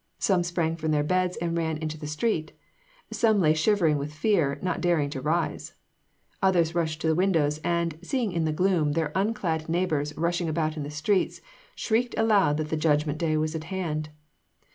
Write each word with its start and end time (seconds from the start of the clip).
Some 0.17 0.41
sprang 0.41 0.77
from 0.77 0.89
their 0.89 1.03
beds 1.03 1.37
and 1.37 1.55
ran 1.55 1.77
into 1.77 1.95
the 1.95 2.07
street; 2.07 2.53
some 3.11 3.39
lay 3.39 3.53
shivering 3.53 3.99
with 3.99 4.11
fear, 4.11 4.57
not 4.63 4.81
daring 4.81 5.11
to 5.11 5.21
rise; 5.21 5.75
others 6.41 6.73
rushed 6.73 7.01
to 7.01 7.07
the 7.07 7.13
windows, 7.13 7.59
and, 7.63 7.99
seeing 8.01 8.31
in 8.31 8.45
the 8.45 8.51
gloom 8.51 8.93
their 8.93 9.11
unclad 9.13 9.69
neighbors 9.69 10.17
rushing 10.17 10.49
about 10.49 10.73
the 10.73 10.89
streets, 10.89 11.39
shrieked 11.75 12.15
aloud 12.17 12.57
that 12.57 12.69
the 12.69 12.77
judgment 12.77 13.19
day 13.19 13.37
was 13.37 13.53
at 13.53 13.65
hand. 13.65 14.09